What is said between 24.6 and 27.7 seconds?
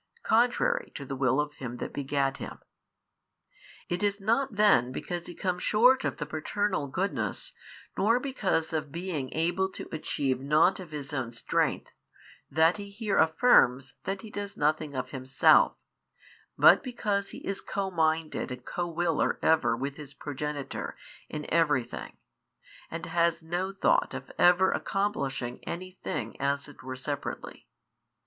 accomplishing any thing as it were separately.